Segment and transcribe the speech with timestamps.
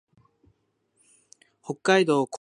[1.63, 2.29] 北海道古平町